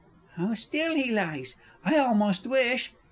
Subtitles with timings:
[0.35, 1.57] _)How still he lies!
[1.85, 2.91] I almost wish